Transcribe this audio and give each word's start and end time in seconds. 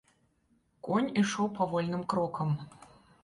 Конь 0.87 1.09
ішоў 1.23 1.51
павольным 1.59 2.01
крокам. 2.13 2.49